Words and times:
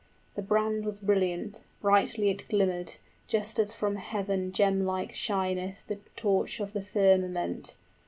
The 0.33 0.41
brand 0.41 0.83
was 0.83 0.99
brilliant, 0.99 1.61
brightly 1.79 2.29
it 2.31 2.49
glimmered, 2.49 2.87
15 2.89 3.03
Just 3.27 3.59
as 3.59 3.71
from 3.71 3.97
heaven 3.97 4.51
gemlike 4.51 5.13
shineth 5.13 5.85
The 5.85 5.99
torch 6.15 6.59
of 6.59 6.73
the 6.73 6.81
firmament. 6.81 7.77